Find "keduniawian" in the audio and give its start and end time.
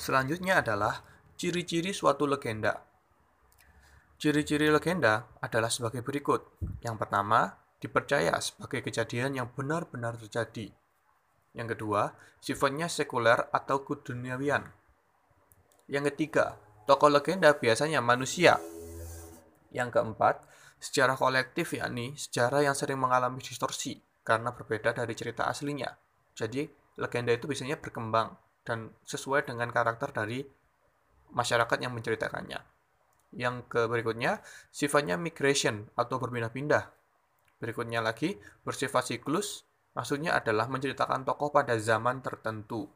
13.80-14.68